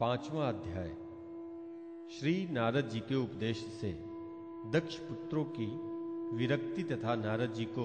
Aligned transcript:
पांचवा 0.00 0.48
अध्याय। 0.48 0.88
श्री 2.10 2.32
नारद 2.50 2.88
जी 2.88 3.00
के 3.00 3.14
उपदेश 3.14 3.58
से 3.80 3.90
दक्ष 4.72 4.96
पुत्रों 4.98 5.44
की 5.44 5.66
विरक्ति 6.36 6.82
तथा 6.82 7.14
नारद 7.14 7.52
जी 7.52 7.64
को 7.64 7.84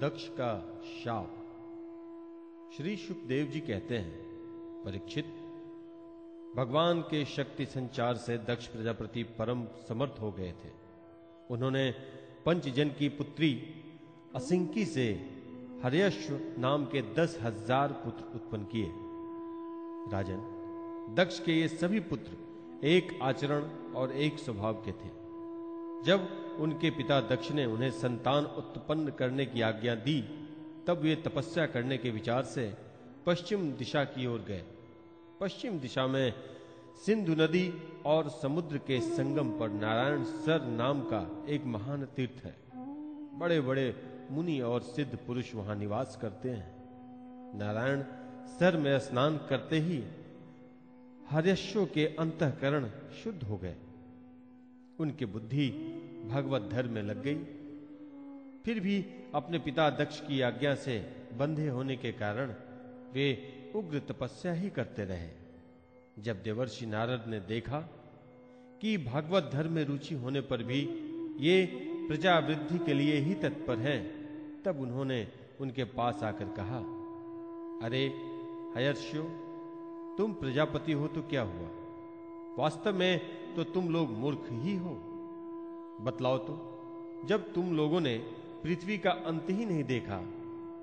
दक्ष 0.00 0.26
का 0.28 0.50
शाप। 0.82 1.30
श्री 2.76 2.96
सुखदेव 2.96 3.46
जी 3.46 3.60
कहते 3.60 3.98
हैं, 3.98 4.20
परीक्षित, 4.84 5.32
भगवान 6.56 7.00
के 7.00 7.24
शक्ति 7.24 7.66
संचार 7.66 8.16
से 8.16 8.38
दक्ष 8.38 8.66
प्रजापति 8.66 9.22
परम 9.38 9.66
समर्थ 9.88 10.20
हो 10.20 10.32
गए 10.32 10.52
थे। 10.52 10.72
उन्होंने 11.50 11.90
पंचजन 12.46 12.88
की 12.88 13.08
पुत्री 13.08 13.52
असिंकी 14.34 14.84
से 14.84 15.10
हर्यश्व 15.84 16.38
नाम 16.58 16.84
के 16.84 17.02
दस 17.14 17.38
हज़ार 17.42 18.00
पुत्र 18.04 18.34
उत्पन्न 18.34 18.64
किए। 18.64 18.92
राजन 20.12 20.59
दक्ष 21.10 21.40
के 21.40 21.52
ये 21.52 21.68
सभी 21.68 22.00
पुत्र 22.00 22.86
एक 22.86 23.18
आचरण 23.22 23.62
और 23.92 24.12
एक 24.12 24.38
स्वभाव 24.38 24.74
के 24.74 24.92
थे। 24.92 25.08
जब 26.06 26.28
उनके 26.60 26.90
पिता 26.90 27.20
दक्ष 27.20 27.50
ने 27.50 27.64
उन्हें 27.66 27.90
संतान 27.90 28.44
उत्पन्न 28.44 29.10
करने 29.10 29.46
की 29.46 29.60
आज्ञा 29.60 29.94
दी, 29.94 30.20
तब 30.86 30.98
वे 30.98 31.14
तपस्या 31.16 31.66
करने 31.66 31.98
के 31.98 32.10
विचार 32.10 32.42
से 32.42 32.74
पश्चिम 33.26 33.72
दिशा 33.72 34.04
की 34.04 34.26
ओर 34.26 34.38
गए। 34.38 34.64
पश्चिम 35.40 35.78
दिशा 35.78 36.06
में 36.06 36.32
सिंधु 37.06 37.32
नदी 37.32 37.74
और 38.06 38.28
समुद्र 38.28 38.78
के 38.78 39.00
संगम 39.00 39.50
पर 39.50 39.70
नारायण 39.70 40.24
सर 40.24 40.66
नाम 40.66 41.00
का 41.00 41.44
एक 41.48 41.64
महान 41.64 42.04
तीर्थ 42.04 42.44
है। 42.44 42.56
बड़े 43.38 43.60
बड़े 43.60 43.94
मुनि 44.30 44.60
और 44.60 44.80
सिद्ध 44.82 45.18
पुरुष 45.26 45.54
वहाँ 45.54 45.76
निवास 45.76 46.18
करते 46.22 46.50
हैं। 46.50 47.58
नारायण 47.58 48.02
सर 48.46 48.76
में 48.76 48.98
स्नान 48.98 49.36
करते 49.36 49.78
ही 49.78 50.02
हर्यशो 51.30 51.86
के 51.86 52.06
अंतकरण 52.06 52.90
शुद्ध 53.24 53.42
हो 53.42 53.56
गए। 53.56 53.74
उनकी 55.00 55.24
बुद्धि 55.24 55.68
भगवत 56.28 56.62
धर्म 56.62 56.90
में 56.90 57.02
लग 57.02 57.22
गई। 57.22 57.38
फिर 58.64 58.80
भी 58.80 59.06
अपने 59.34 59.58
पिता 59.58 59.90
दक्ष 59.90 60.20
की 60.20 60.40
आज्ञा 60.40 60.74
से 60.74 60.98
बंधे 61.38 61.68
होने 61.68 61.96
के 61.96 62.12
कारण 62.12 62.54
वे 63.12 63.52
उग्र 63.74 63.98
तपस्या 63.98 64.52
ही 64.52 64.70
करते 64.70 65.04
रहे। 65.04 65.28
जब 66.18 66.42
देवर्षि 66.42 66.86
नारद 66.86 67.24
ने 67.28 67.40
देखा 67.40 67.80
कि 68.80 68.98
भागवत 68.98 69.50
धर्म 69.52 69.72
में 69.72 69.84
रुचि 69.84 70.14
होने 70.14 70.40
पर 70.40 70.62
भी 70.62 70.80
ये 71.40 71.66
प्रजा 72.08 72.38
वृद्धि 72.38 72.78
के 72.78 72.92
लिए 72.92 73.16
ही 73.16 73.34
तत्पर 73.34 73.78
हैं, 73.78 74.20
तब 74.62 74.80
उन्होंने 74.80 75.28
उनके 75.60 75.84
पास 75.84 76.22
आकर 76.22 76.44
कहा, 76.44 76.78
अरे, 77.86 78.06
हयर्ष्यो 78.76 79.46
तुम 80.20 80.32
प्रजापति 80.32 80.92
हो 80.92 81.08
तो 81.08 81.22
क्या 81.22 81.42
हुआ? 81.42 81.68
वास्तव 82.58 82.94
में 82.94 83.20
तो 83.54 83.64
तुम 83.64 83.88
लोग 83.88 84.10
मूर्ख 84.10 84.48
ही 84.50 84.76
हो। 84.76 84.90
बतलाओ 86.00 86.38
तो 86.38 86.56
जब 87.24 87.52
तुम 87.52 87.76
लोगों 87.76 88.00
ने 88.00 88.18
पृथ्वी 88.62 88.98
का 88.98 89.10
अंत 89.10 89.46
ही 89.50 89.64
नहीं 89.66 89.84
देखा, 89.84 90.18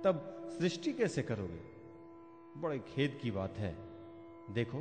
तब 0.03 0.47
सृष्टि 0.59 0.93
कैसे 0.93 1.21
करोगे? 1.21 1.59
बड़े 2.61 2.79
खेद 2.79 3.19
की 3.21 3.31
बात 3.31 3.57
है। 3.57 3.77
देखो, 4.49 4.77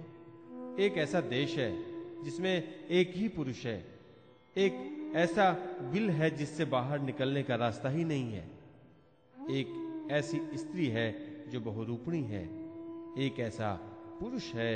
एक 0.81 0.95
ऐसा 0.99 1.21
देश 1.21 1.59
है 1.59 1.85
जिसमें 2.25 2.87
एक 2.87 3.13
ही 3.17 3.29
पुरुष 3.29 3.67
है। 3.67 3.87
एक 4.57 5.03
ऐसा 5.17 5.53
बिल 5.93 6.11
है 6.11 6.31
जिससे 6.31 6.65
बाहर 6.65 7.01
निकलने 7.01 7.43
का 7.43 7.55
रास्ता 7.55 7.89
ही 7.89 8.05
नहीं 8.05 8.33
है। 8.33 8.51
एक 9.51 9.69
ऐसी 10.11 10.41
स्त्री 10.55 10.87
है 10.87 11.13
जो 11.51 11.61
बहुरूपणी 11.61 12.23
है। 12.23 12.45
एक 13.19 13.41
ऐसा 13.41 13.93
पुरुष 14.21 14.53
है 14.55 14.73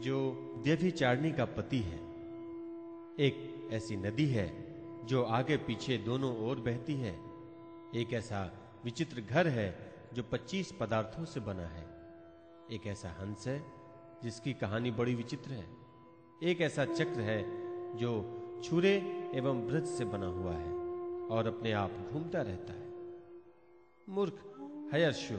जो 0.00 0.16
व्यभिचारणी 0.64 1.32
का 1.32 1.44
पति 1.44 1.78
है। 1.78 1.98
एक 3.18 3.68
ऐसी 3.72 3.96
नदी 3.96 4.26
है 4.26 4.46
जो 5.06 5.22
आगे 5.22 5.56
पीछे 5.56 5.98
दोनों 5.98 6.36
ओर 6.46 6.60
बहती 6.60 6.94
है। 6.94 7.14
एक 7.94 8.12
ऐसा 8.12 8.42
विचित्र 8.84 9.20
घर 9.20 9.46
है 9.46 9.94
जो 10.14 10.22
25 10.22 10.72
पदार्थों 10.72 11.24
से 11.24 11.40
बना 11.40 11.66
है। 11.66 11.86
एक 12.70 12.86
ऐसा 12.86 13.08
हंस 13.20 13.46
है 13.46 13.64
जिसकी 14.22 14.52
कहानी 14.52 14.90
बड़ी 14.90 15.14
विचित्र 15.14 15.50
है। 15.50 15.66
एक 16.42 16.60
ऐसा 16.60 16.84
चक्र 16.84 17.20
है 17.20 17.42
जो 17.96 18.12
छुरे 18.64 18.94
एवं 19.34 19.66
ब्रज 19.66 19.86
से 19.86 20.04
बना 20.04 20.26
हुआ 20.26 20.52
है 20.52 20.72
और 21.28 21.46
अपने 21.46 21.72
आप 21.72 21.90
घूमता 22.12 22.42
रहता 22.42 22.72
है। 22.72 22.92
मूर्ख 24.08 24.42
हयर्षो 24.94 25.38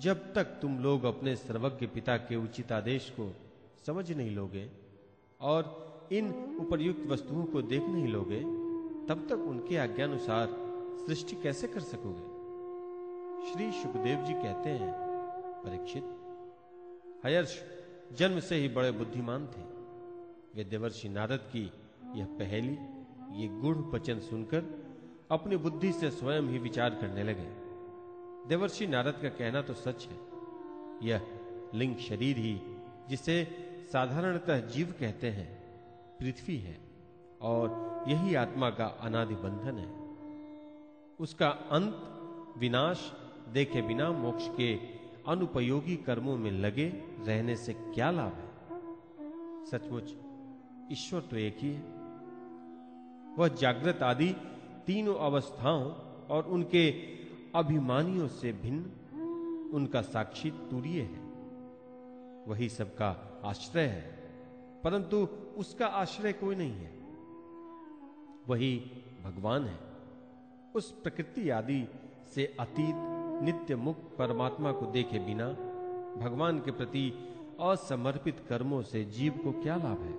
जब 0.00 0.34
तक 0.34 0.44
तुम 0.44 0.78
लोग 0.78 1.04
अपने 1.04 1.36
सर्वज्ञ 1.36 1.86
पिता 1.86 2.16
के 2.16 2.36
उचित 2.36 2.72
आदेश 2.72 3.10
को 3.10 3.32
समझ 3.86 4.12
नहीं 4.12 4.30
लोगे 4.30 4.70
और 5.40 5.86
इन 6.12 6.56
उपर्युक्त 6.60 7.06
वस्तुओं 7.06 7.44
को 7.44 7.62
देख 7.62 7.82
नहीं 7.82 8.08
लोगे, 8.08 8.40
तब 9.06 9.26
तक 9.28 9.38
उनके 9.38 9.76
आज्ञानुसार 9.76 10.48
सृष्टि 11.06 11.36
कैसे 11.36 11.68
कर 11.68 11.80
सकोगे? 11.80 12.36
श्री 13.50 13.82
सुखदेव 13.82 14.24
जी 14.24 14.32
कहते 14.32 14.70
हैं, 14.70 14.92
परीक्षित, 15.66 16.04
हयर्ष, 17.26 17.62
जन्म 18.12 18.40
से 18.40 18.56
ही 18.56 18.68
बड़े 18.68 18.90
बुद्धिमान 18.90 19.46
थे। 19.46 19.62
वे 20.54 20.64
देवर्षि 20.64 21.08
नारद 21.08 21.40
की 21.52 21.72
यह 22.14 22.24
पहली, 22.24 22.78
ये 23.42 23.48
गुढ़ 23.60 23.76
वचन 23.76 24.18
सुनकर 24.20 24.84
अपनी 25.30 25.56
बुद्धि 25.56 25.92
से 25.92 26.10
स्वयं 26.10 26.42
ही 26.42 26.58
विचार 26.58 26.90
करने 26.90 27.24
लगे। 27.24 27.65
देवर्षि 28.48 28.86
नारद 28.86 29.14
का 29.22 29.28
कहना 29.28 29.62
तो 29.62 29.74
सच 29.74 30.06
है। 30.06 30.18
यह 31.02 31.26
लिंग 31.74 31.96
शरीर 31.96 32.36
ही, 32.36 32.60
जिसे 33.08 33.46
साधारणतः 33.92 34.66
जीव 34.66 34.94
कहते 35.00 35.30
हैं, 35.30 35.48
पृथ्वी 36.18 36.56
है, 36.56 36.78
और 37.42 38.04
यही 38.08 38.34
आत्मा 38.34 38.70
का 38.70 38.86
अनादि 38.86 39.34
बंधन 39.34 39.78
है। 39.78 40.06
उसका 41.20 41.48
अंत 41.48 42.02
विनाश 42.58 43.12
देखे 43.48 43.82
बिना 43.82 44.10
मोक्ष 44.12 44.48
के 44.48 44.74
अनुपयोगी 45.28 45.96
कर्मों 45.96 46.36
में 46.36 46.50
लगे 46.50 46.88
रहने 47.26 47.56
से 47.56 47.72
क्या 47.72 48.10
लाभ 48.10 48.32
है? 48.32 48.46
सचमुच, 49.66 50.14
ईश्वर 50.92 51.20
तो 51.20 51.36
एक 51.36 51.56
ही 51.58 51.70
है। 51.72 51.82
वह 53.38 53.48
जागृत 53.48 54.02
आदि 54.02 54.36
तीनों 54.86 55.14
अवस्थाओं 55.14 55.92
और 56.26 56.46
उनके 56.46 57.16
अभिमानियों 57.56 58.28
से 58.28 58.52
भिन्न 58.52 59.70
उनका 59.74 60.02
साक्षी 60.02 60.50
तुरीय 60.50 61.00
है। 61.00 61.20
वही 62.48 62.68
सबका 62.68 63.40
आश्रय 63.44 63.82
है, 63.82 64.02
परंतु 64.84 65.28
उसका 65.56 65.86
आश्रय 65.86 66.32
कोई 66.32 66.54
नहीं 66.54 66.72
है। 66.72 66.92
वही 68.48 68.90
भगवान 69.24 69.64
है। 69.64 69.78
उस 70.74 70.90
प्रकृति 70.90 71.50
आदि 71.50 71.88
से 72.34 72.56
अतीत, 72.60 72.94
नित्य 73.42 73.76
मुक्त 73.76 74.16
परमात्मा 74.18 74.72
को 74.72 74.86
देखे 74.86 75.18
बिना 75.18 75.48
भगवान 76.16 76.58
के 76.58 76.70
प्रति 76.70 77.12
असमर्पित 77.60 78.40
कर्मों 78.48 78.82
से 78.82 79.04
जीव 79.04 79.32
को 79.32 79.52
क्या 79.52 79.76
लाभ 79.76 80.02
है? 80.02 80.14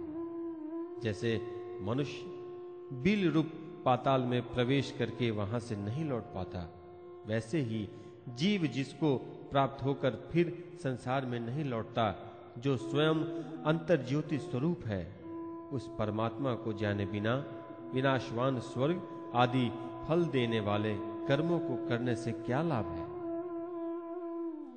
जैसे 1.01 1.41
मनुष्य 1.81 2.25
बिल 2.95 3.31
रूप 3.31 3.51
पाताल 3.85 4.21
में 4.21 4.53
प्रवेश 4.53 4.95
करके 4.99 5.31
वहाँ 5.31 5.59
से 5.59 5.75
नहीं 5.75 6.05
लौट 6.05 6.23
पाता 6.23 6.76
वैसे 7.27 7.59
ही 7.61 7.89
जीव 8.29 8.65
जिसको 8.65 9.15
प्राप्त 9.51 9.83
होकर 9.83 10.29
फिर 10.31 10.63
संसार 10.83 11.25
में 11.25 11.39
नहीं 11.39 11.65
लौटता, 11.65 12.33
जो 12.57 12.77
स्वयं 12.77 13.15
अंतर 13.63 14.05
ज्योति 14.05 14.37
स्वरूप 14.37 14.85
है, 14.85 15.15
उस 15.71 15.89
परमात्मा 15.99 16.53
को 16.53 16.73
जाने 16.73 17.05
बिना 17.05 17.35
विनाशवान 17.93 18.59
स्वर्ग 18.59 19.01
आदि 19.35 19.71
फल 20.07 20.25
देने 20.25 20.59
वाले 20.59 20.95
कर्मों 21.27 21.59
को 21.59 21.87
करने 21.87 22.15
से 22.15 22.31
क्या 22.31 22.61
लाभ 22.61 22.85
है? 22.85 23.07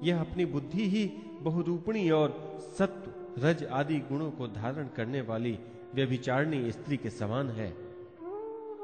यह 0.09 0.21
अपनी 0.21 0.45
बुद्धि 0.45 0.89
ही 0.89 1.07
बहुरूपणी 1.41 2.11
और 2.11 2.59
सत्व, 2.79 3.13
रज 3.47 3.65
आदि 3.65 3.99
गुणों 3.99 4.31
को 4.31 4.47
धारण 4.49 4.89
करने 4.97 5.21
वाली 5.21 5.59
व्यभिचारणी 5.95 6.73
स्त्री 6.73 6.97
के 6.97 7.11
समान 7.11 7.51
है। 7.51 7.77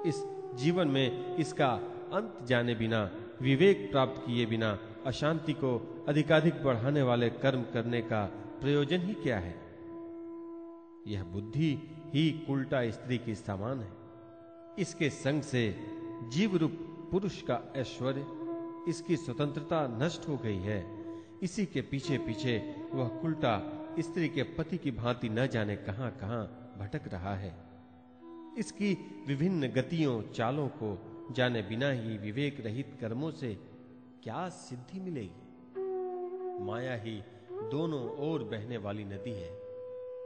इस 0.07 0.25
जीवन 0.55 0.89
में 0.89 1.37
इसका 1.37 1.69
अंत 2.13 2.39
जाने 2.47 2.75
बिना 2.75 3.11
विवेक 3.43 3.91
प्राप्त 3.91 4.23
किए 4.27 4.47
बिना 4.47 4.79
अशांति 5.07 5.53
को 5.53 6.05
अधिकाधिक 6.09 6.65
बढ़ाने 6.65 7.03
वाले 7.03 7.31
कर्म 7.31 7.63
करने 7.63 8.03
का 8.03 8.25
प्रयोजन 8.61 9.01
ही 9.01 9.15
क्या 9.15 9.39
है? 9.39 9.55
यह 11.07 11.25
बुद्धि 11.25 11.79
ही 12.15 12.47
उल्टा 12.51 12.91
स्त्री 12.91 13.19
की 13.19 13.35
समान 13.35 13.81
है। 13.81 13.93
इसके 14.79 15.11
संग 15.11 15.43
से 15.43 15.87
जीव 16.29 16.57
रूप 16.57 16.73
पुरुष 17.11 17.43
का 17.43 17.73
ऐश्वर्य, 17.77 18.27
इसकी 18.91 19.17
स्वतंत्रता 19.17 19.99
नष्ट 20.03 20.29
हो 20.29 20.37
गई 20.37 20.57
है। 20.57 20.87
इसी 21.43 21.67
के 21.67 21.81
पीछे 21.81 22.19
पीछे 22.19 22.75
वह 22.95 23.21
उल्टा 23.25 23.73
स्त्री 23.99 24.29
के 24.29 24.43
पति 24.43 24.79
की 24.79 24.91
भांति 24.91 25.29
न 25.29 25.47
जाने 25.47 25.77
कहाँ 25.77 26.11
कहाँ 26.11 26.73
भटक 26.79 27.01
रहा 27.09 27.35
है। 27.35 27.57
इसकी 28.59 29.25
विभिन्न 29.29 29.69
गतियों, 29.69 30.23
चालों 30.23 30.69
को 30.69 31.16
जाने 31.33 31.63
बिना 31.63 31.91
ही 31.91 32.19
विवेक 32.19 32.61
रहित 32.61 32.99
कर्मों 33.01 33.31
से 33.31 33.55
क्या 34.23 34.49
सिद्धि 34.49 35.01
मिलेगी? 35.01 35.43
माया 36.65 36.97
ही 36.97 37.23
दोनों 37.51 38.33
ओर 38.33 38.43
बहने 38.43 38.77
वाली 38.77 39.05
नदी 39.05 39.31
है। 39.31 39.51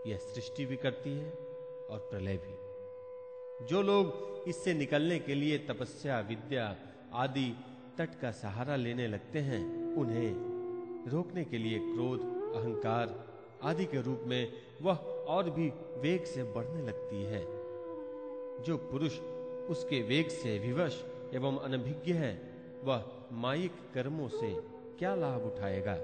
यह 0.06 0.17
सृष्टि 0.17 0.67
भी 0.67 0.76
करती 0.76 1.11
है 1.11 1.31
और 1.91 1.99
प्रलय 1.99 2.37
भी। 2.37 2.70
जो 3.67 3.82
लोग 3.82 4.31
इससे 4.49 4.75
निकलने 4.75 5.19
के 5.19 5.35
लिए 5.35 5.58
तपस्या, 5.58 6.20
विद्या 6.20 6.76
आदि 7.12 7.55
तट 7.99 8.14
का 8.14 8.31
सहारा 8.31 8.76
लेने 8.76 9.08
लगते 9.08 9.38
हैं, 9.38 9.94
उन्हें 9.97 10.50
रोकने 11.11 11.44
के 11.44 11.58
लिए 11.58 11.79
क्रोध, 11.79 12.20
अहंकार 12.56 13.31
आदि 13.62 13.85
के 13.85 14.02
रूप 14.02 14.20
में 14.26 14.52
वह 14.82 14.97
और 15.29 15.50
भी 15.50 15.69
वेग 16.00 16.25
से 16.25 16.44
बढ़ने 16.44 16.82
लगती 16.82 17.23
है। 17.23 17.44
जो 18.62 18.76
पुरुष 18.76 19.19
उसके 19.68 20.02
वेग 20.02 20.28
से 20.28 20.58
विवश 20.58 21.04
एवं 21.34 21.58
अनभिज्ञ 21.58 22.12
है, 22.12 22.54
वह 22.84 23.04
माइक 23.32 23.72
कर्मों 23.94 24.28
से 24.28 24.54
क्या 24.98 25.14
लाभ 25.14 25.42
उठाएगा? 25.42 25.94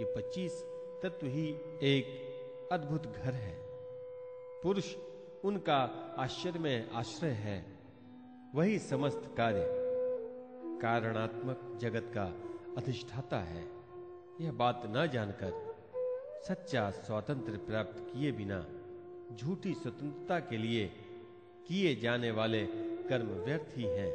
ये 0.00 0.04
पच्चीस 0.16 0.64
तत्व 1.02 1.26
ही 1.26 1.48
एक 1.82 2.28
अद्भुत 2.72 3.06
घर 3.06 3.32
है। 3.32 3.58
पुरुष 4.62 4.96
उनका 5.44 5.76
आश्चर्य 6.18 6.58
में 6.58 6.90
आश्रय 6.90 7.30
है। 7.30 7.78
वही 8.54 8.78
समस्त 8.78 9.34
कार्य 9.36 9.64
कारणात्मक 10.82 11.78
जगत 11.80 12.12
का 12.18 12.24
अधिष्ठाता 12.78 13.38
है। 13.38 13.68
यह 14.40 14.52
बात 14.52 14.82
न 14.86 15.06
जानकर 15.06 15.68
सच्चा 16.48 16.90
स्वातंत्र 16.90 17.56
प्राप्त 17.56 17.96
किए 17.98 18.32
बिना 18.32 18.66
झूठी 19.36 19.74
स्वतंत्रता 19.74 20.38
के 20.38 20.56
लिए 20.56 20.90
किए 21.68 21.96
जाने 21.96 22.30
वाले 22.30 22.66
कर्म 23.08 23.26
व्यर्थ 23.26 23.78
ही 23.78 23.84
हैं। 23.84 24.12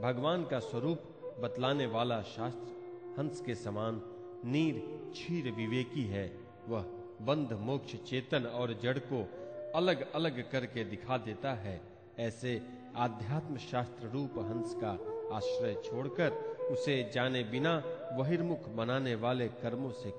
भगवान 0.00 0.44
का 0.44 0.58
स्वरूप 0.58 0.98
बतलाने 1.40 1.86
वाला 1.86 2.22
शास्त्र 2.22 3.14
हंस 3.18 3.40
के 3.40 3.54
समान 3.54 4.02
नीर 4.44 4.74
क्षीर 5.12 5.52
विवेकी 5.52 6.04
है। 6.04 6.38
वह 6.68 6.82
बंध, 7.22 7.52
मोक्ष, 7.52 7.96
चेतन 7.96 8.46
और 8.46 8.72
जड़ 8.82 8.98
को 8.98 9.28
अलग 9.74 10.12
अलग 10.12 10.50
करके 10.50 10.84
दिखा 10.84 11.18
देता 11.18 11.52
है। 11.52 11.80
ऐसे 12.18 12.62
आध्यात्म 12.96 13.56
शास्त्र 13.56 14.08
रूप 14.08 14.30
हंस 14.38 14.74
का 14.84 14.90
आश्रय 15.36 15.74
छोड़कर 15.74 16.30
उसे 16.70 17.10
जाने 17.14 17.42
बिना 17.42 17.82
बहिर्मुख 18.12 18.68
बनाने 18.68 19.14
वाले 19.14 19.48
कर्मों 19.48 19.92
से 19.92 20.12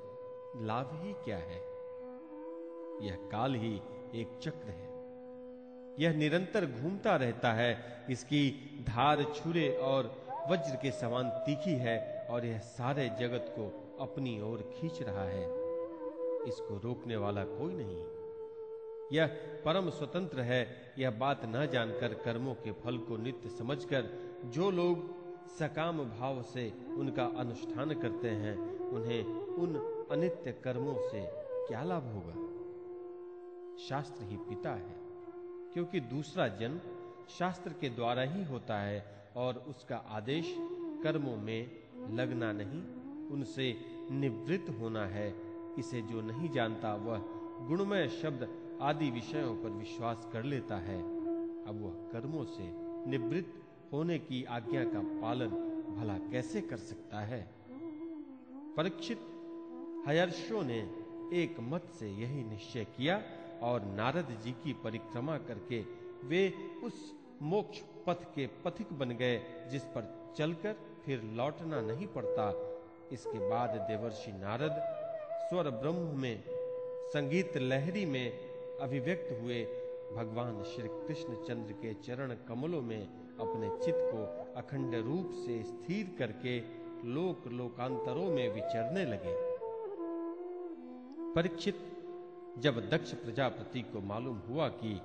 लाभ 0.65 1.01
ही 1.03 1.13
क्या 1.13 1.37
है? 1.37 1.59
यह 3.07 3.15
काल 3.31 3.55
ही 3.55 3.81
एक 4.15 4.39
चक्र 4.43 4.69
है। 4.69 5.00
यह 6.01 6.13
निरंतर 6.13 6.65
घूमता 6.65 7.15
रहता 7.15 7.53
है। 7.53 8.05
इसकी 8.09 8.51
धार 8.87 9.23
छुरे 9.23 9.77
और 9.77 10.25
वज्र 10.49 10.75
के 10.75 10.91
समान 10.91 11.29
तीखी 11.29 11.73
है 11.73 12.27
और 12.29 12.45
यह 12.45 12.59
सारे 12.59 13.09
जगत 13.19 13.45
को 13.49 13.97
अपनी 14.03 14.41
ओर 14.41 14.73
खींच 14.77 15.01
रहा 15.01 15.23
है। 15.23 15.43
इसको 16.47 16.81
रोकने 16.83 17.15
वाला 17.15 17.43
कोई 17.43 17.73
नहीं। 17.73 18.05
यह 19.13 19.27
परम 19.65 19.89
स्वतंत्र 19.89 20.41
है। 20.41 20.93
यह 20.99 21.11
बात 21.11 21.41
न 21.45 21.67
जानकर 21.67 22.13
कर्मों 22.13 22.53
के 22.53 22.71
फल 22.71 22.97
को 22.97 23.17
नित्य 23.17 23.49
समझकर 23.49 24.09
जो 24.45 24.71
लोग 24.71 25.21
सकाम 25.59 25.97
भाव 25.97 26.41
से 26.41 26.73
उनका 26.97 27.25
अनुष्ठान 27.25 27.93
करते 27.93 28.29
हैं, 28.29 28.79
उन्हें 28.79 29.25
उन 29.35 29.75
अनित्य 30.11 30.51
कर्मों 30.51 31.09
से 31.09 31.21
क्या 31.67 31.83
लाभ 31.83 32.03
होगा? 32.03 32.35
शास्त्र 33.89 34.23
ही 34.23 34.37
पिता 34.37 34.71
है। 34.71 35.00
क्योंकि 35.73 35.99
दूसरा 35.99 36.47
जन्म 36.47 36.79
शास्त्र 37.39 37.73
के 37.81 37.89
द्वारा 37.89 38.21
ही 38.21 38.43
होता 38.43 38.79
है 38.79 39.29
और 39.35 39.55
उसका 39.55 39.97
आदेश 39.97 40.55
कर्मों 41.03 41.37
में 41.37 41.71
लगना 42.09 42.51
नहीं, 42.51 42.81
उनसे 43.27 43.81
निवृत्त 44.11 44.69
होना 44.79 45.05
है। 45.05 45.35
इसे 45.79 46.01
जो 46.01 46.21
नहीं 46.21 46.49
जानता, 46.49 46.95
वह 46.95 47.17
गुणमय 47.67 48.07
शब्द 48.07 48.49
आदि 48.81 49.11
विषयों 49.11 49.55
पर 49.55 49.69
विश्वास 49.69 50.29
कर 50.33 50.43
लेता 50.43 50.75
है। 50.75 51.01
अब 51.65 51.81
वह 51.81 52.11
कर्मों 52.11 52.43
से 52.43 52.63
निवृत्त 53.09 53.53
होने 53.93 54.19
की 54.19 54.43
आज्ञा 54.43 54.83
का 54.83 54.99
पालन 54.99 55.49
भला 55.99 56.17
कैसे 56.17 56.61
कर 56.61 56.77
सकता 56.77 57.19
है? 57.19 57.51
परीक्षित 58.77 59.19
हयर्षो 60.07 60.61
ने 60.61 60.79
एक 61.33 61.55
मत 61.59 61.83
से 61.99 62.09
यही 62.09 62.43
निश्चय 62.43 62.83
किया 62.83 63.23
और 63.63 63.85
नारद 63.85 64.37
जी 64.43 64.51
की 64.51 64.73
परिक्रमा 64.73 65.37
करके 65.37 65.79
वे 66.27 66.53
उस 66.83 67.13
मोक्ष 67.41 67.81
पथ 68.07 68.23
के 68.35 68.47
पथिक 68.65 68.93
बन 68.93 69.09
गए, 69.09 69.41
जिस 69.71 69.83
पर 69.83 70.33
चलकर 70.37 70.75
फिर 71.05 71.21
लौटना 71.23 71.81
नहीं 71.81 72.07
पड़ता। 72.07 72.49
इसके 73.11 73.49
बाद 73.49 73.69
देवर्षि 73.69 74.31
नारद 74.31 74.71
स्वर 75.49 75.69
ब्रह्म 75.69 76.19
में, 76.19 76.43
संगीत 77.09 77.57
लहरी 77.57 78.05
में 78.05 78.31
अभिव्यक्त 78.79 79.41
हुए। 79.41 79.63
भगवान 80.15 80.63
श्री 80.63 80.87
कृष्ण 80.87 81.35
चंद्र 81.43 81.73
के 81.73 81.93
चरण 81.93 82.35
कमलों 82.47 82.81
में 82.81 83.01
अपने 83.39 83.69
चित्त 83.85 83.99
को 83.99 84.23
अखंड 84.61 84.95
रूप 84.95 85.31
से 85.45 85.63
स्थिर 85.63 86.15
करके 86.19 86.59
लोक 87.07 87.47
लोकांतरों 87.47 88.25
में 88.25 88.53
विचरने 88.53 89.05
लगे। 89.05 89.35
परीक्षित 91.33 91.90
जब 92.59 92.89
दक्ष 92.89 93.13
प्रजापति 93.13 93.81
को 93.81 93.99
मालूम 93.99 94.41
हुआ 94.49 94.67
कि 94.67 95.01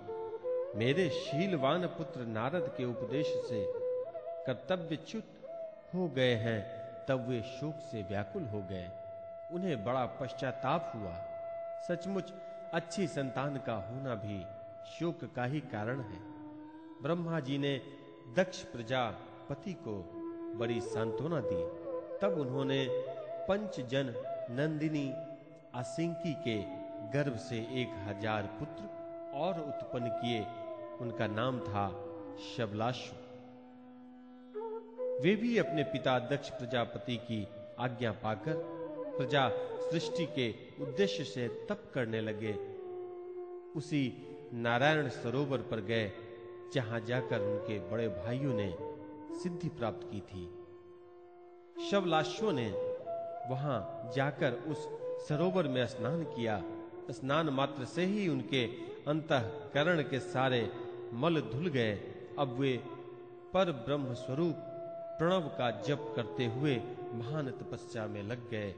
मेरे 0.79 1.11
शीलवान 1.11 1.87
पुत्र 1.87 2.21
नारद 2.21 2.75
के 2.77 2.85
उपदेश 2.85 3.27
से 3.27 3.73
कर्तव्यच्युत 4.47 5.25
हो 5.95 6.09
गए 6.09 6.35
हैं, 6.35 6.87
तब 7.09 7.29
वे 7.29 7.43
शोक 7.43 7.75
से 7.75 8.03
व्याकुल 8.03 8.43
हो 8.43 8.63
गए। 8.63 8.91
उन्हें 9.53 9.85
बड़ा 9.85 10.07
पश्चाताप 10.07 10.93
हुआ। 10.97 11.21
सचमुच 11.89 12.33
अच्छी 12.75 13.07
संतान 13.07 13.57
का 13.57 13.75
होना 13.75 14.15
भी 14.15 14.45
शोक 14.91 15.35
का 15.37 15.45
ही 15.45 15.61
कारण 15.61 16.01
है। 16.01 16.21
ब्रह्मा 17.03 17.41
जी 17.41 17.59
ने 17.59 17.81
दक्ष 18.37 18.63
प्रजापति 18.63 19.73
को 19.73 20.13
बड़ी 20.57 20.81
सांत्वना 20.81 21.41
दी। 21.41 21.87
तब 22.19 22.41
उन्होंने 22.41 22.87
पंचजन 23.49 24.15
नंदिनी 24.51 25.15
आसिंकी 25.75 26.33
के 26.33 26.86
गर्भ 27.15 27.37
से 27.39 27.57
एक 27.83 27.95
हज़ार 28.07 28.43
पुत्र 28.59 28.85
और 29.39 29.61
उत्पन्न 29.61 30.09
किए। 30.15 30.41
उनका 31.01 31.27
नाम 31.27 31.59
था 31.61 31.89
शबलाशु। 32.47 33.15
वे 35.23 35.35
भी 35.37 35.57
अपने 35.59 35.83
पिता 35.93 36.19
दक्ष 36.29 36.51
प्रजापति 36.51 37.17
की 37.27 37.47
आज्ञा 37.81 38.13
पाकर 38.23 38.63
प्रजा 39.17 39.49
सृष्टि 39.83 40.27
के 40.37 40.49
उद्देश्य 40.83 41.25
से 41.25 41.49
तप 41.69 41.91
करने 41.95 42.21
लगे। 42.21 42.53
उसी 43.77 44.03
नारायण 44.55 45.09
सरोवर 45.09 45.59
पर 45.71 45.81
गए, 45.83 46.11
जहाँ 46.75 47.01
जाकर 47.01 47.41
उनके 47.43 47.79
बड़े 47.91 48.09
भाइयों 48.09 48.55
ने 48.55 48.71
सिद्धि 49.39 49.69
प्राप्त 49.69 50.07
की 50.11 50.21
थी। 50.23 50.45
शवलाशों 51.91 52.53
ने 52.53 52.69
वहाँ 53.51 54.11
जाकर 54.15 54.53
उस 54.69 54.89
सरोवर 55.29 55.69
में 55.69 55.85
स्नान 55.87 56.23
किया 56.27 56.57
स्नान 57.11 57.49
मात्र 57.49 57.85
से 57.85 58.05
ही 58.05 58.29
उनके 58.29 58.65
अंतकरण 59.09 60.03
के 60.03 60.21
सारे 60.21 60.71
मल 61.13 61.41
धुल 61.41 61.67
गए। 61.69 61.93
अब 62.39 62.49
वे 62.49 62.77
पर 63.55 63.73
ब्रह्म 63.73 64.15
स्वरूप 64.15 64.55
प्रणव 65.19 65.41
का 65.41 65.71
जप 65.71 66.13
करते 66.17 66.47
हुए 66.47 66.77
महान 67.15 67.51
तपस्या 67.51 68.07
में 68.07 68.23
लग 68.23 68.51
गए। 68.51 68.75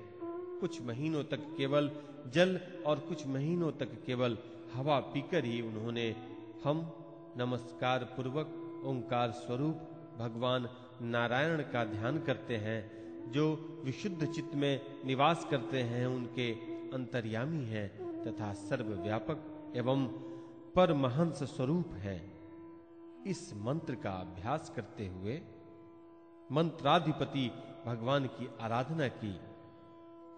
कुछ 0.61 0.83
महीनों 0.83 1.25
तक 1.25 1.55
केवल 1.57 1.91
जल 2.35 2.61
और 2.87 2.99
कुछ 2.99 3.27
महीनों 3.27 3.73
तक 3.73 3.89
केवल 4.07 4.39
हवा 4.75 5.01
पीकर 5.01 5.45
ही 5.45 5.61
उन्होंने 5.61 6.17
हम 6.65 6.93
नमस्कार 7.37 8.05
पूर्वक 8.05 8.83
ओंकार 8.87 9.31
स्वरूप 9.31 9.81
भगवान 10.19 10.69
नारायण 11.03 11.63
का 11.63 11.85
ध्यान 11.85 12.19
करते 12.19 12.57
हैं, 12.57 13.33
जो 13.33 13.81
विशुद्ध 13.85 14.27
चित्त 14.27 14.55
में 14.55 14.81
निवास 15.05 15.47
करते 15.51 15.83
हैं, 15.83 16.07
उनके 16.07 16.53
अंतर्यामी 16.91 17.65
हैं। 17.65 18.08
तथा 18.27 18.53
सर्वव्यापक 18.53 19.73
एवं 19.77 20.07
परमहंस 20.75 21.43
स्वरूप 21.43 21.93
हैं। 21.93 22.21
इस 23.27 23.55
मंत्र 23.55 23.95
का 23.95 24.11
अभ्यास 24.11 24.73
करते 24.77 25.07
हुए 25.09 25.41
मंत्राधिपति 26.53 27.51
भगवान 27.87 28.27
की 28.27 28.49
आराधना 28.61 29.09
की। 29.09 29.33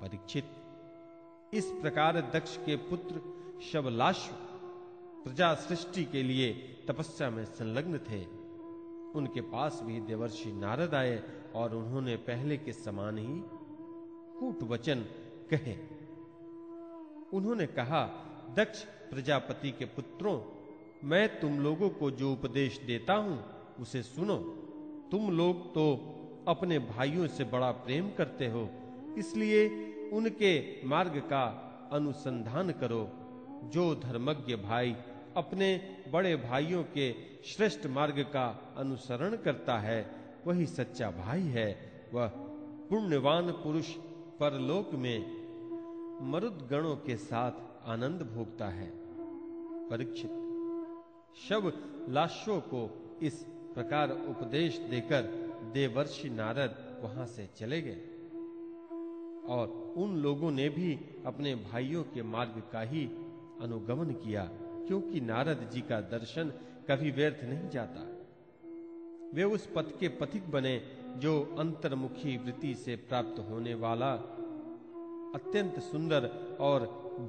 परीक्षित, 0.00 0.44
इस 1.54 1.72
प्रकार 1.82 2.20
दक्ष 2.34 2.56
के 2.56 2.76
पुत्र 2.76 3.20
शबलाश्व 3.62 4.34
प्रजा 5.24 5.54
सृष्टि 5.54 6.04
के 6.04 6.22
लिए 6.22 6.52
तपस्या 6.88 7.30
में 7.30 7.44
संलग्न 7.44 7.98
थे। 7.98 8.24
उनके 9.14 9.40
पास 9.40 9.80
भी 9.84 10.00
देवर्षि 10.00 10.52
नारद 10.52 10.94
आए 10.94 11.22
और 11.54 11.74
उन्होंने 11.74 12.16
पहले 12.16 12.56
के 12.56 12.72
समान 12.72 13.18
ही 13.18 13.42
कूट 14.40 14.62
वचन 14.62 15.04
कहे। 15.50 15.99
उन्होंने 17.34 17.66
कहा, 17.68 18.02
दक्ष 18.56 18.84
प्रजापति 19.10 19.70
के 19.70 19.84
पुत्रों, 19.86 20.38
मैं 21.04 21.40
तुम 21.40 21.58
लोगों 21.60 21.88
को 21.90 22.10
जो 22.10 22.32
उपदेश 22.32 22.78
देता 22.86 23.14
हूँ, 23.14 23.38
उसे 23.80 24.02
सुनो। 24.02 24.36
तुम 25.10 25.30
लोग 25.30 25.68
तो 25.74 25.84
अपने 26.48 26.78
भाइयों 26.78 27.26
से 27.26 27.44
बड़ा 27.44 27.70
प्रेम 27.78 28.10
करते 28.10 28.46
हो, 28.46 28.68
इसलिए 29.18 29.68
उनके 30.12 30.52
मार्ग 30.86 31.18
का 31.30 31.46
अनुसंधान 31.92 32.70
करो। 32.70 33.08
जो 33.64 33.94
धर्मज्ञ 33.94 34.54
भाई 34.58 34.94
अपने 35.36 35.68
बड़े 36.12 36.34
भाइयों 36.38 36.82
के 36.94 37.12
श्रेष्ठ 37.46 37.86
मार्ग 37.86 38.20
का 38.32 38.46
अनुसरण 38.76 39.36
करता 39.36 39.78
है, 39.78 40.00
वही 40.46 40.66
सच्चा 40.66 41.10
भाई 41.10 41.42
है। 41.48 41.68
वह 42.14 42.26
पुण्यवान 42.90 43.50
पुरुष 43.54 43.88
परलोक 44.40 44.94
में 44.94 45.39
मरुद 46.22 46.66
गणों 46.70 46.94
के 46.96 47.16
साथ 47.16 47.52
आनंद 47.88 48.22
भोगता 48.34 48.66
है। 48.68 48.90
परीक्षित, 49.90 50.30
शव 51.38 51.72
लाशों 52.08 52.60
को 52.60 52.82
इस 53.22 53.42
प्रकार 53.74 54.10
उपदेश 54.10 54.78
देकर 54.90 55.22
देवर्षि 55.74 56.30
नारद 56.30 56.76
वहाँ 57.02 57.26
से 57.26 57.48
चले 57.56 57.80
गए 57.82 58.00
और 59.48 59.94
उन 59.96 60.16
लोगों 60.16 60.50
ने 60.50 60.68
भी 60.68 60.92
अपने 61.26 61.54
भाइयों 61.54 62.02
के 62.04 62.22
मार्ग 62.22 62.62
का 62.72 62.80
ही 62.82 63.04
अनुगमन 63.62 64.12
किया, 64.14 64.44
क्योंकि 64.86 65.20
नारद 65.20 65.68
जी 65.72 65.80
का 65.80 66.00
दर्शन 66.10 66.52
कभी 66.90 67.10
व्यर्थ 67.10 67.44
नहीं 67.44 67.68
जाता। 67.68 68.06
वे 69.34 69.44
उस 69.44 69.66
पथ 69.76 69.98
के 69.98 70.08
पथिक 70.20 70.50
बने, 70.50 70.80
जो 71.16 71.40
अंतर्मुखी 71.58 72.36
वृत्ति 72.36 72.74
से 72.74 72.96
प्राप्त 73.08 73.38
होने 73.50 73.74
वाला 73.74 74.14
अत्यंत 75.34 75.78
सुंदर 75.80 76.24
और 76.60 76.80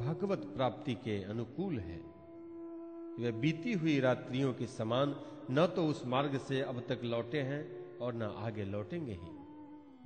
भगवत 0.01 0.45
प्राप्ति 0.55 0.93
के 0.93 1.23
अनुकूल 1.23 1.79
है। 1.79 1.99
वे 3.19 3.31
बीती 3.31 3.73
हुई 3.73 3.99
रात्रियों 3.99 4.53
के 4.53 4.67
समान 4.67 5.15
न 5.51 5.65
तो 5.65 5.85
उस 5.85 6.05
मार्ग 6.05 6.37
से 6.37 6.61
अब 6.61 6.79
तक 6.89 6.99
लौटे 7.03 7.41
हैं 7.41 7.61
और 7.97 8.13
न 8.13 8.21
आगे 8.21 8.63
लौटेंगे 8.63 9.11
ही। 9.11 9.31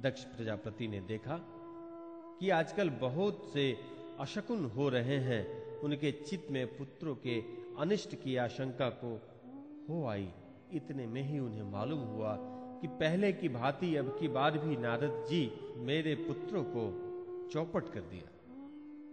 दक्ष 0.01 0.23
प्रजापति 0.23 0.87
ने 0.87 0.99
देखा 0.99 1.37
कि 2.39 2.49
आजकल 2.49 2.89
बहुत 2.89 3.49
से 3.53 3.77
अशकुन 4.19 4.65
हो 4.65 4.89
रहे 4.89 5.19
हैं। 5.19 5.43
उनके 5.79 6.11
चित्त 6.11 6.51
में 6.51 6.65
पुत्रों 6.77 7.15
के 7.15 7.39
अनिष्ट 7.79 8.15
की 8.15 8.35
आशंका 8.35 8.89
को 8.89 9.15
हो 9.89 10.05
आई। 10.07 10.29
इतने 10.73 11.07
में 11.07 11.21
ही 11.21 11.39
उन्हें 11.39 11.63
मालूम 11.63 11.99
हुआ 11.99 12.37
कि 12.81 12.87
पहले 12.87 13.33
की 13.33 13.49
भांति 13.49 13.95
अब 13.95 14.15
की 14.19 14.27
बार 14.27 14.57
भी 14.57 14.77
नारद 14.77 15.25
जी 15.29 15.51
मेरे 15.77 16.15
पुत्रों 16.15 16.63
को 16.63 17.04
चौपट 17.51 17.93
कर 17.93 18.01
दिया। 18.01 18.29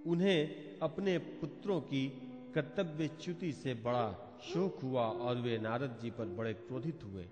उन्हें 0.07 0.79
अपने 0.83 1.17
पुत्रों 1.41 1.81
की 1.81 2.07
कर्तव्य 2.55 3.09
च्युति 3.21 3.53
से 3.53 3.75
बड़ा 3.75 4.07
शोक 4.45 4.81
हुआ 4.83 5.05
और 5.21 5.37
वे 5.37 5.59
नारद 5.59 5.99
जी 6.03 6.11
पर 6.11 6.25
बड़े 6.39 6.53
क्रोधित 6.55 7.05
हुए। 7.05 7.25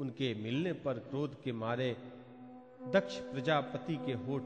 उनके 0.00 0.34
मिलने 0.34 0.72
पर 0.72 0.98
क्रोध 1.10 1.34
के 1.42 1.52
मारे 1.52 1.96
दक्ष 2.92 3.18
प्रजापति 3.22 3.96
के 3.96 4.12
होठ 4.12 4.42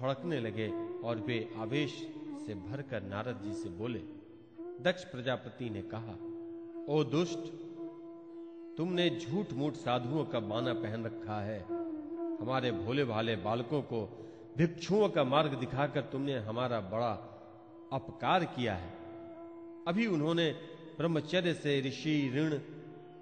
फड़कने 0.00 0.40
लगे 0.40 0.68
और 1.04 1.18
वे 1.18 1.38
आवेश 1.56 1.92
से 2.46 2.54
भरकर 2.54 3.02
नारद 3.02 3.40
जी 3.44 3.52
से 3.52 3.68
बोले, 3.68 3.98
दक्ष 4.80 5.04
प्रजापति 5.04 5.70
ने 5.70 5.82
कहा, 5.94 6.16
ओ 6.88 7.02
दुष्ट, 7.04 7.52
तुमने 8.76 9.08
झूठ 9.10 9.52
मूठ 9.52 9.74
साधुओं 9.74 10.24
का 10.24 10.40
बाना 10.40 10.72
पहन 10.74 11.04
रखा 11.04 11.40
है। 11.40 11.60
हमारे 12.40 12.72
भोले 12.72 13.04
भाले 13.04 13.36
बालकों 13.36 13.82
को 13.82 14.00
भिक्षुओं 14.58 15.08
का 15.08 15.24
मार्ग 15.24 15.52
दिखाकर 15.52 16.00
तुमने 16.00 16.38
हमारा 16.38 16.80
बड़ा 16.80 17.12
अपकार 17.92 18.44
किया 18.44 18.74
है। 18.74 18.90
अभी 19.88 20.06
उन्होंने 20.06 20.50
ब्रह्मचर्य 20.98 21.54
से 21.54 21.80
ऋषि 21.80 22.32
ऋण, 22.36 22.58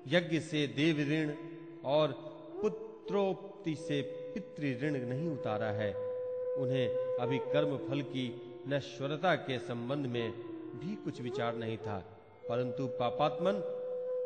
यज्ञ 0.09 0.41
से 0.41 0.67
देव 0.67 0.97
ऋण 0.99 1.35
और 1.85 2.13
पुत्रोक्ति 2.63 3.75
से 3.75 4.03
पितृ 4.03 4.87
ऋण 4.87 5.07
नहीं 5.07 5.29
उतारा 5.29 5.67
है। 5.67 5.95
उन्हें 6.55 6.89
अभी 7.21 7.39
कर्म 7.39 7.77
फल 7.77 8.03
की 8.03 8.43
नश्वरता 8.69 9.35
के 9.35 9.59
संबंध 9.59 10.07
में 10.07 10.33
भी 10.81 10.95
कुछ 10.95 11.21
विचार 11.21 11.57
नहीं 11.57 11.79
था। 11.79 11.99
परंतु 12.49 12.87
पापात्मन, 12.87 13.53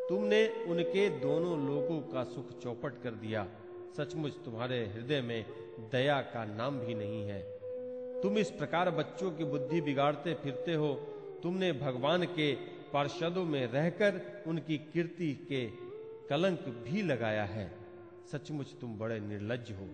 तुमने 0.09 0.49
उनके 0.49 1.11
दोनों 1.11 1.67
लोगों 1.67 2.01
का 2.01 2.25
सुख 2.25 2.63
चौपट 2.63 3.03
कर 3.03 3.11
दिया। 3.11 3.47
सचमुच 3.95 4.33
तुम्हारे 4.45 4.79
हृदय 4.87 5.21
में 5.21 5.45
दया 5.93 6.21
का 6.29 6.45
नाम 6.47 6.79
भी 6.79 6.95
नहीं 6.95 7.23
है। 7.23 7.41
तुम 8.23 8.39
इस 8.39 8.51
प्रकार 8.51 8.91
बच्चों 8.91 9.31
की 9.31 9.45
बुद्धि 9.45 9.81
बिगाड़ते 9.81 10.35
फिरते 10.35 10.75
हो। 10.75 10.93
तुमने 11.43 11.73
भगवान 11.73 12.25
के 12.31 12.53
पार्षदों 12.93 13.45
में 13.45 13.67
रहकर 13.67 14.21
उनकी 14.47 14.79
कीर्ति 14.93 15.33
के 15.49 15.67
कलंक 16.29 16.69
भी 16.85 17.03
लगाया 17.03 17.45
है। 17.45 17.71
सचमुच 18.33 18.75
तुम 18.81 18.99
बड़े 18.99 19.19
निर्लज 19.21 19.71
हो। 19.71 19.87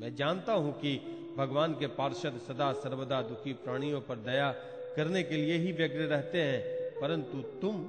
मैं 0.00 0.14
जानता 0.16 0.52
हूँ 0.52 0.72
कि 0.72 0.96
भगवान 1.36 1.72
के 1.72 1.86
पार्षद 1.86 2.38
सदा 2.38 2.72
सर्वदा 2.72 3.20
दुखी 3.22 3.52
प्राणियों 3.64 4.00
पर 4.00 4.16
दया 4.16 4.50
करने 4.96 5.22
के 5.22 5.36
लिए 5.36 5.56
ही 5.56 5.72
व्यग्र 5.72 6.06
रहते 6.06 6.42
हैं, 6.42 6.60
परंतु 7.00 7.42
तुम 7.60 7.82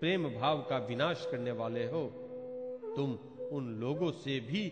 प्रेम 0.00 0.28
भाव 0.30 0.66
का 0.70 0.78
विनाश 0.78 1.26
करने 1.30 1.52
वाले 1.52 1.84
हो। 1.86 2.04
तुम 2.96 3.18
उन 3.48 3.74
लोगों 3.80 4.10
से 4.14 4.38
भी 4.40 4.62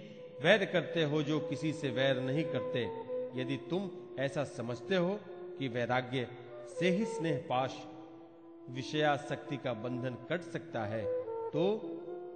वैर 0.42 0.64
करते 0.64 1.02
हो 1.04 1.23
जो 1.23 1.38
किसी 1.40 1.73
से 1.73 1.90
वैर 1.90 2.20
नहीं 2.20 2.44
करते। 2.44 2.82
यदि 3.40 3.56
तुम 3.70 3.90
ऐसा 4.18 4.44
समझते 4.44 4.97
हो 4.97 5.18
कि 5.59 5.68
वैराग्य 5.68 6.28
से 6.80 6.90
ही 6.90 7.04
स्नेह 7.04 7.44
पाश 7.49 7.76
विषयाशक्ति 8.70 9.56
का 9.56 9.73
बंधन 9.73 10.16
कट 10.30 10.42
सकता 10.42 10.85
है 10.85 11.04
तो 11.50 11.64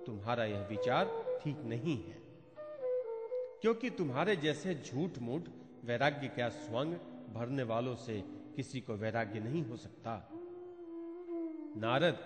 तुम्हारा 0.07 0.45
यह 0.45 0.67
विचार 0.67 1.05
ठीक 1.45 1.63
नहीं 1.65 1.97
है। 1.97 2.23
क्योंकि 3.63 3.91
तुम्हारे 3.91 4.37
जैसे 4.37 4.75
झूठ 4.75 5.19
मूठ 5.19 5.49
वैराग्य 5.85 6.29
का 6.29 6.49
स्वंग 6.49 6.95
भरने 7.35 7.63
वालों 7.63 7.95
से 7.97 8.23
किसी 8.57 8.81
को 8.81 8.95
वैराग्य 8.95 9.41
नहीं 9.41 9.65
हो 9.65 9.77
सकता। 9.77 10.17
नारद 11.77 12.19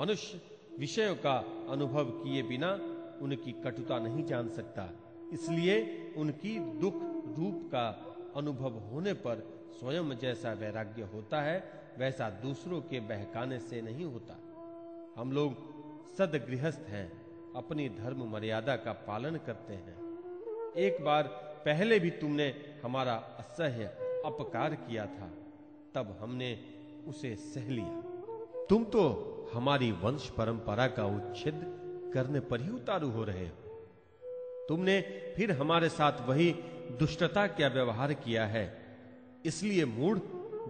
मनुष्य 0.00 0.40
विषयों 0.78 1.14
का 1.16 1.36
अनुभव 1.70 2.10
किए 2.18 2.42
बिना 2.42 2.72
उनकी 3.22 3.52
कटुता 3.64 3.98
नहीं 3.98 4.24
जान 4.24 4.48
सकता। 4.48 4.88
इसलिए 5.32 5.76
उनकी 6.16 6.58
दुख 6.58 6.94
रूप 7.38 7.70
का 7.74 7.86
अनुभव 8.36 8.72
होने 8.72 9.12
पर 9.12 9.42
स्वयं 9.80 10.10
जैसा 10.10 10.52
वैराग्य 10.52 11.02
होता 11.02 11.40
है, 11.42 11.84
वैसा 11.98 12.30
दूसरों 12.30 12.80
के 12.80 13.00
बहकाने 13.00 13.58
से 13.58 13.82
नहीं 13.82 14.04
होता। 14.04 14.38
हम 15.16 15.32
लोग 15.32 15.54
सदगृहस्थ 16.16 16.88
हैं, 16.88 17.12
अपनी 17.56 17.88
धर्म 17.88 18.24
मर्यादा 18.24 18.76
का 18.76 18.92
पालन 18.92 19.36
करते 19.36 19.74
हैं। 19.74 19.96
एक 20.76 21.04
बार 21.04 21.22
पहले 21.64 21.98
भी 21.98 22.10
तुमने 22.10 22.54
हमारा 22.82 23.14
असह्य 23.14 23.84
अपकार 24.24 24.74
किया 24.74 25.06
था, 25.06 25.30
तब 25.94 26.16
हमने 26.20 26.58
उसे 27.08 27.36
सह 27.36 27.68
लिया। 27.68 28.02
तुम 28.70 28.84
तो 28.84 29.02
हमारी 29.54 29.92
वंश 29.92 30.30
परंपरा 30.30 30.86
का 30.86 31.04
उच्छेद 31.06 31.60
करने 32.14 32.40
पर 32.40 32.60
ही 32.60 32.70
उतारू 32.70 33.10
हो 33.10 33.24
रहे 33.24 33.46
हो। 33.46 33.63
तुमने 34.68 35.00
फिर 35.36 35.52
हमारे 35.52 35.88
साथ 35.88 36.28
वही 36.28 36.52
दुष्टता 36.98 37.46
क्या 37.46 37.68
व्यवहार 37.68 38.14
किया 38.14 38.46
है? 38.46 38.84
इसलिए 39.44 39.84
मूढ़, 39.84 40.18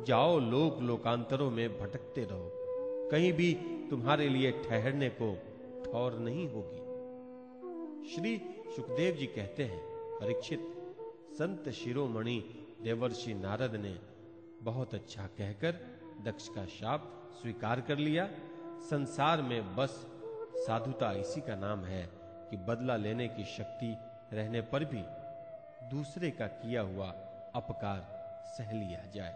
जाओ 0.04 0.38
लोक 0.38 0.82
लोकांतरों 0.82 1.50
में 1.50 1.78
भटकते 1.78 2.24
रहो। 2.24 2.50
कहीं 3.10 3.32
भी 3.32 3.54
तुम्हारे 3.90 4.28
लिए 4.28 4.50
ठहरने 4.52 5.08
को 5.08 5.38
ठौर 5.84 6.18
नहीं 6.18 6.48
होगी। 6.48 6.84
श्री 8.14 8.42
सुखदेव 8.76 9.14
जी 9.14 9.26
कहते 9.26 9.64
हैं, 9.64 9.80
परीक्षित, 10.20 10.60
संत 11.32 11.68
शिरोमणि 11.68 12.44
देवर्षि 12.82 13.34
नारद 13.34 13.76
ने 13.76 13.98
बहुत 14.62 14.94
अच्छा 14.94 15.22
कहकर 15.22 15.72
दक्ष 16.24 16.48
का 16.48 16.66
शाप 16.66 17.30
स्वीकार 17.42 17.80
कर 17.80 17.98
लिया। 17.98 18.30
संसार 18.80 19.42
में 19.42 19.76
बस 19.76 20.06
साधुता 20.56 21.12
इसी 21.12 21.40
का 21.40 21.54
नाम 21.54 21.78
है। 21.78 22.23
कि 22.54 22.60
बदला 22.60 22.96
लेने 22.96 23.28
की 23.28 23.44
शक्ति 23.44 23.98
रहने 24.32 24.60
पर 24.60 24.84
भी 24.84 25.04
दूसरे 25.90 26.30
का 26.30 26.46
किया 26.46 26.80
हुआ 26.80 27.14
अपकार 27.54 28.02
सह 28.46 28.72
लिया 28.72 29.00
जाए। 29.14 29.34